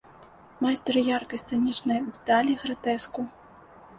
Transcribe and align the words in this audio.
Майстар 0.65 0.97
яркай 1.17 1.41
сцэнічнай 1.43 1.99
дэталі, 2.07 2.57
гратэску. 2.65 3.21